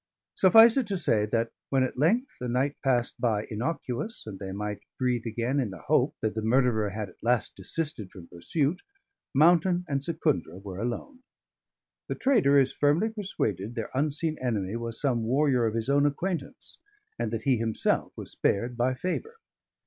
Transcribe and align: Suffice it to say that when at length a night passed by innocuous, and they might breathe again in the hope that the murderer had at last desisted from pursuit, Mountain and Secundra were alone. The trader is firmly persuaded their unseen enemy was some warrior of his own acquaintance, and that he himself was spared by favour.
Suffice 0.33 0.77
it 0.77 0.87
to 0.87 0.97
say 0.97 1.27
that 1.27 1.51
when 1.69 1.83
at 1.83 1.95
length 1.95 2.41
a 2.41 2.47
night 2.47 2.75
passed 2.83 3.21
by 3.21 3.45
innocuous, 3.51 4.25
and 4.25 4.39
they 4.39 4.51
might 4.51 4.79
breathe 4.97 5.27
again 5.27 5.59
in 5.59 5.69
the 5.69 5.83
hope 5.83 6.15
that 6.21 6.33
the 6.33 6.41
murderer 6.41 6.89
had 6.89 7.07
at 7.07 7.21
last 7.21 7.55
desisted 7.55 8.11
from 8.11 8.25
pursuit, 8.25 8.81
Mountain 9.35 9.85
and 9.87 10.01
Secundra 10.01 10.57
were 10.59 10.79
alone. 10.79 11.19
The 12.07 12.15
trader 12.15 12.57
is 12.57 12.71
firmly 12.73 13.09
persuaded 13.09 13.75
their 13.75 13.91
unseen 13.93 14.39
enemy 14.41 14.75
was 14.75 14.99
some 14.99 15.21
warrior 15.23 15.67
of 15.67 15.75
his 15.75 15.87
own 15.87 16.07
acquaintance, 16.07 16.79
and 17.19 17.29
that 17.29 17.43
he 17.43 17.57
himself 17.57 18.11
was 18.17 18.31
spared 18.31 18.75
by 18.75 18.95
favour. 18.95 19.35